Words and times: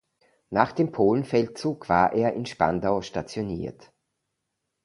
Nach 0.49 0.71
dem 0.71 0.91
Polenfeldzug 0.91 1.87
war 1.87 2.13
er 2.13 2.33
in 2.33 2.47
Spandau 2.47 3.03
stationiert. 3.03 3.91